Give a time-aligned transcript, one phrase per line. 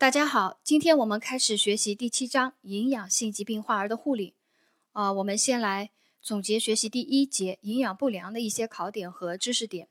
[0.00, 4.32] 大家好，今天我们开始学习第七章营养性疾病患儿的护理。
[4.92, 5.90] 啊，我们先来
[6.22, 9.88] 总结学习第一节营养不良的一些考点和知识点。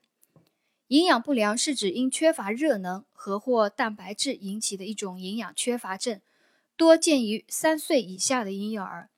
[0.88, 6.20] 营养不良是指因缺乏热能和或蛋白质引起的一种营养缺乏症，
[6.76, 9.12] 多见于三岁以下的婴幼儿。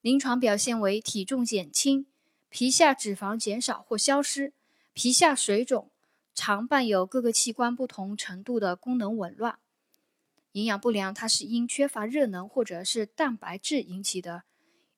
[0.00, 2.06] 临床表现为体重减轻、
[2.48, 4.54] 皮下脂肪减少或消失、
[4.94, 5.90] 皮下水肿，
[6.34, 9.58] 常伴有各个器官不同程度的功能紊乱。
[10.58, 14.42] 营养不良，它是因缺乏热能或者是蛋白质引起的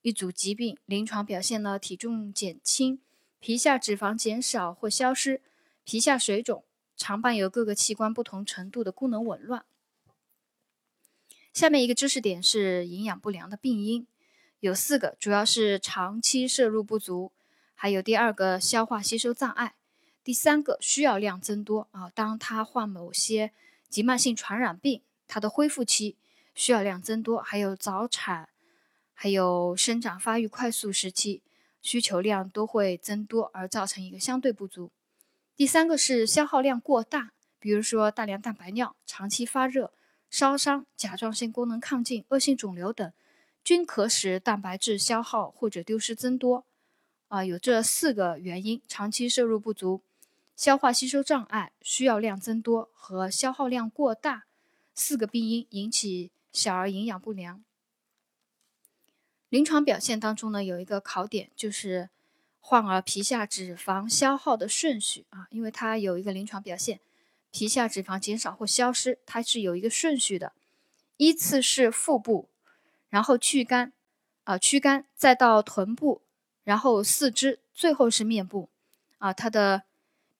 [0.00, 0.78] 一组疾病。
[0.86, 2.98] 临床表现呢，体重减轻、
[3.38, 5.42] 皮下脂肪减少或消失、
[5.84, 6.64] 皮下水肿，
[6.96, 9.66] 常伴有各个器官不同程度的功能紊乱。
[11.52, 14.06] 下面一个知识点是营养不良的病因，
[14.60, 17.32] 有四个，主要是长期摄入不足，
[17.74, 19.74] 还有第二个消化吸收障碍，
[20.24, 23.52] 第三个需要量增多啊，当他患某些
[23.90, 25.02] 急慢性传染病。
[25.32, 26.16] 它的恢复期
[26.56, 28.48] 需要量增多，还有早产，
[29.14, 31.40] 还有生长发育快速时期
[31.80, 34.90] 需求量都会增多，而造成一个相对不足。
[35.54, 39.92] 第三个是消耗量过大，比如说大量蛋白尿、长期发热、
[40.28, 43.12] 烧伤、甲状腺功能亢进、恶性肿瘤等，
[43.62, 46.64] 均可使蛋白质消耗或者丢失增多。
[47.28, 50.02] 啊，有这四个原因：长期摄入不足、
[50.56, 54.46] 消化吸收障碍、需要量增多和消耗量过大。
[54.94, 57.62] 四个病因引起小儿营养不良。
[59.48, 62.10] 临床表现当中呢，有一个考点就是
[62.60, 67.00] 患儿皮下脂肪消耗的顺序啊，因为它有一个临床表现，
[67.50, 70.52] 皮下脂肪减少或消失，它是有一个顺序的，
[71.16, 72.48] 依次是腹部，
[73.08, 73.92] 然后躯干，
[74.44, 76.22] 啊躯干，再到臀部，
[76.62, 78.68] 然后四肢，最后是面部，
[79.18, 79.82] 啊，它的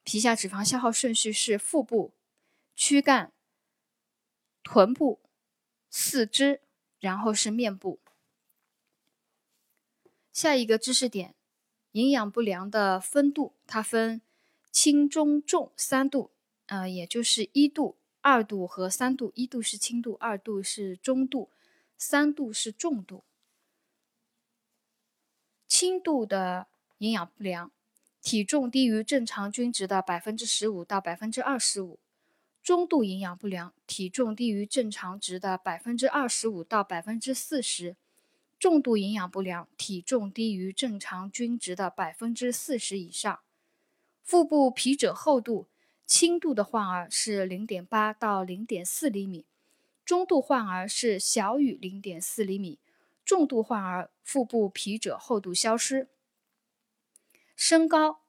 [0.05, 2.13] 皮下脂肪消耗顺序是腹部、
[2.77, 3.33] 躯干。
[4.63, 5.21] 臀部、
[5.89, 6.61] 四肢，
[6.99, 7.99] 然后是面部。
[10.33, 11.35] 下一个知识点，
[11.93, 14.21] 营养不良的分度，它分
[14.71, 16.31] 轻、中、重三度，
[16.67, 19.33] 呃，也就是一度、二度和三度。
[19.35, 21.51] 一度是轻度，二度是中度，
[21.99, 23.25] 三度是重度。
[25.67, 26.69] 轻度的
[26.99, 27.73] 营养不良，
[28.23, 31.99] 体重低于正常均值的百分之十五到百分之二十五。
[32.63, 37.95] 中度营养不良，体重低于正常值的百分之二十五到百分之四十；
[38.59, 43.41] 重度营养不良，体重低于正常均值的百分之四十以上。
[44.23, 45.69] 腹部皮褶厚度，
[46.07, 49.47] 轻度的患儿是零点八到零点四厘米，
[50.05, 52.79] 中度患儿是小于零点四厘米，
[53.25, 56.09] 重度患儿腹部皮褶厚度消失。
[57.57, 58.21] 身高。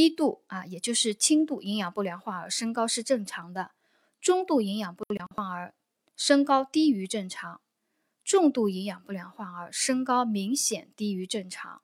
[0.00, 3.72] 一度啊，也就是轻度营养不良患儿身高是正常的；
[4.20, 5.74] 中度营养不良患儿
[6.14, 7.60] 身高低于正常；
[8.22, 11.82] 重度营养不良患儿身高明显低于正常。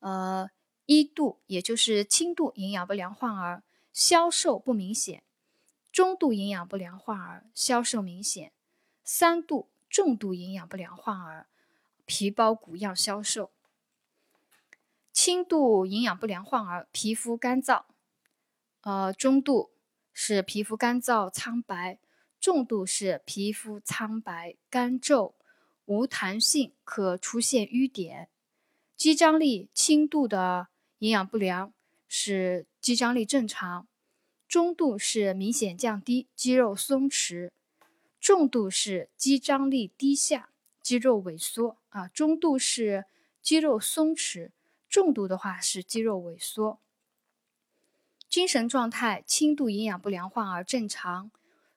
[0.00, 0.50] 呃，
[0.86, 3.62] 一度也就是轻度营养不良患儿
[3.92, 5.20] 消瘦不明显；
[5.92, 8.48] 中度营养不良患儿消瘦明显；
[9.04, 11.46] 三度重度营养不良患儿
[12.04, 13.52] 皮包骨样消瘦。
[15.22, 17.82] 轻度营养不良患儿皮肤干燥，
[18.80, 19.70] 呃，中度
[20.14, 21.98] 是皮肤干燥苍白，
[22.40, 25.34] 重度是皮肤苍白干皱
[25.84, 28.30] 无弹性，可出现瘀点。
[28.96, 30.68] 肌张力轻度的
[31.00, 31.74] 营养不良
[32.08, 33.86] 是肌张力正常，
[34.48, 37.50] 中度是明显降低，肌肉松弛，
[38.18, 40.48] 重度是肌张力低下，
[40.80, 43.04] 肌肉萎缩啊，中度是
[43.42, 44.52] 肌肉松弛。
[44.90, 46.80] 重度的话是肌肉萎缩，
[48.28, 51.30] 精神状态轻度营养不良患儿正常，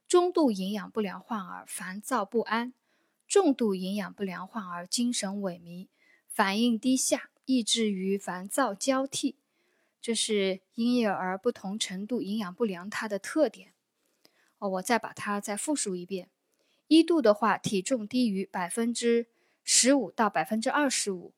[0.07, 2.73] 中度营养不良患儿烦躁不安，
[3.27, 5.89] 重度营养不良患儿精神萎靡，
[6.27, 9.35] 反应低下，抑制于烦躁交替。
[10.01, 13.73] 这是婴幼儿不同程度营养不良它的特点。
[14.57, 16.31] 哦，我再把它再复述一遍：
[16.87, 19.27] 一度的话，体重低于百分之
[19.63, 21.31] 十五到百分之二十五。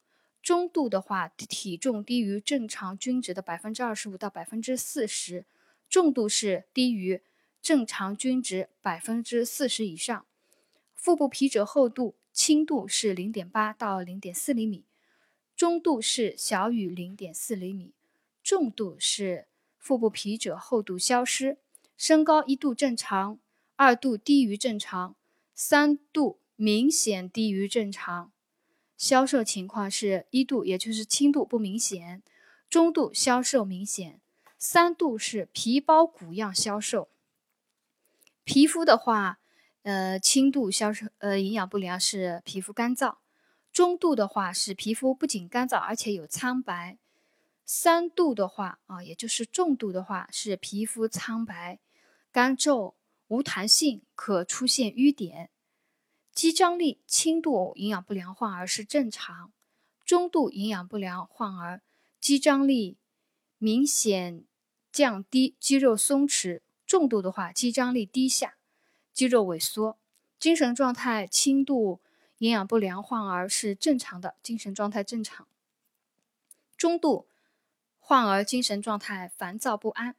[0.46, 5.44] 中度的话，体重低于正常均值的百分之二十五到百分之四十；
[5.90, 7.24] 重度是低于
[7.64, 10.24] 正常均值百分之四十以上。
[10.94, 14.84] 腹部皮褶厚度，轻度是零点八到零点四厘米，
[15.56, 17.94] 中度是小于零点四厘米，
[18.44, 19.48] 重度是
[19.80, 21.58] 腹部皮褶厚度消失。
[21.98, 23.40] 身高一度正常，
[23.78, 25.16] 二度低于正常，
[25.56, 28.32] 三度明显低于正常。
[28.98, 32.22] 消瘦情况是一度，也就是轻度不明显；
[32.70, 34.20] 中度消瘦明显；
[34.58, 37.10] 三度是皮包骨样消瘦。
[38.44, 39.40] 皮肤的话，
[39.84, 43.18] 呃，轻度消瘦呃营养不良是皮肤干燥，
[43.72, 46.98] 中度的话是皮肤不仅干燥，而且有苍白，
[47.66, 51.80] 三度的话啊，也就是重度的话是皮肤苍白、
[52.32, 52.96] 干皱、
[53.28, 55.50] 无弹性，可出现瘀点。
[56.36, 59.54] 肌张力轻度营养不良患儿是正常，
[60.04, 61.82] 中度营养不良患儿
[62.20, 62.98] 肌张力
[63.58, 64.44] 明显
[64.92, 68.58] 降低，肌肉松弛，重度的话肌张力低下。
[69.14, 69.98] 肌肉萎缩，
[70.38, 72.02] 精神状态轻度
[72.40, 75.48] 营养不良患儿是正常的，精神状态正常。
[76.76, 77.30] 中度
[77.98, 80.18] 患儿精神状态烦躁不安，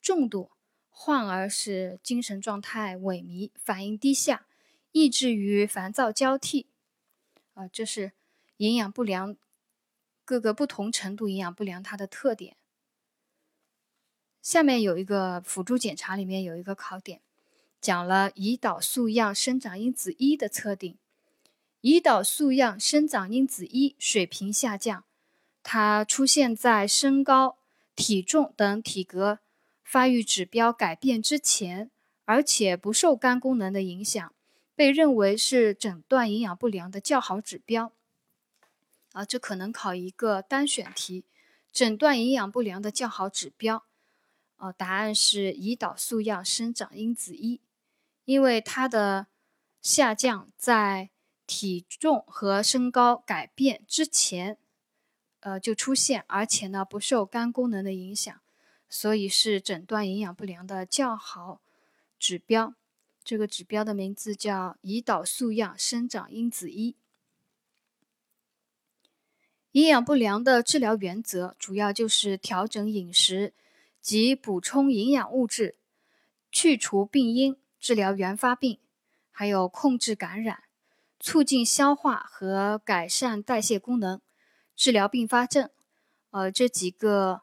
[0.00, 0.50] 重度
[0.88, 4.46] 患儿是精神状态萎靡，反应低下，
[4.92, 6.68] 抑制于烦躁交替。
[7.54, 8.12] 啊，这是
[8.58, 9.36] 营养不良
[10.24, 12.56] 各个不同程度营养不良它的特点。
[14.40, 17.20] 下面有一个辅助检查，里面有一个考点。
[17.80, 20.96] 讲了胰岛素样生长因子一的测定，
[21.80, 25.04] 胰岛素样生长因子一水平下降，
[25.64, 27.58] 它出现在身高、
[27.96, 29.40] 体重等体格
[29.82, 31.90] 发育指标改变之前，
[32.24, 34.32] 而且不受肝功能的影响，
[34.74, 37.92] 被认为是诊断营养不良的较好指标。
[39.12, 41.24] 啊，这可能考一个单选题，
[41.70, 43.84] 诊断营养不良的较好指标。
[44.56, 47.60] 哦，答案是胰岛素样生长因子一。
[48.24, 49.26] 因为它的
[49.80, 51.10] 下降在
[51.44, 54.56] 体重和身高改变之前，
[55.40, 58.40] 呃就出现，而且呢不受肝功能的影响，
[58.88, 61.60] 所以是诊断营养不良的较好
[62.16, 62.74] 指标。
[63.24, 66.96] 这个指标的名字叫胰岛素样生长因子一。
[69.72, 73.54] 营养不良的治疗原则主要就是调整饮食
[74.00, 75.76] 及补充营养物质，
[76.50, 77.56] 去除病因。
[77.80, 78.78] 治疗原发病，
[79.32, 80.62] 还有控制感染，
[81.18, 84.20] 促进消化和改善代谢功能，
[84.76, 85.68] 治疗并发症。
[86.30, 87.42] 呃，这几个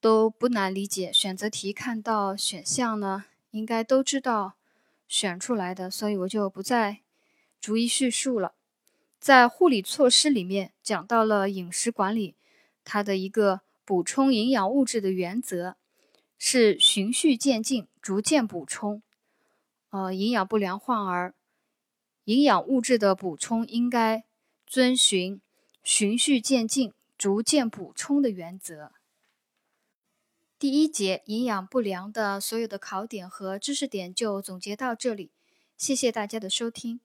[0.00, 1.12] 都不难理解。
[1.12, 4.56] 选择题看到选项呢，应该都知道
[5.06, 7.00] 选出来的，所以我就不再
[7.60, 8.54] 逐一叙述了。
[9.18, 12.34] 在护理措施里面讲到了饮食管理，
[12.84, 15.76] 它的一个补充营养物质的原则
[16.38, 19.02] 是循序渐进，逐渐补充。
[19.90, 21.34] 呃，营养不良患儿，
[22.24, 24.24] 营养物质的补充应该
[24.66, 25.40] 遵循
[25.82, 28.92] 循序渐进、逐渐补充的原则。
[30.58, 35.30] 第一节营养不良的所有的考点和知识点就总结到这里，
[35.76, 37.00] 谢谢大家的收听。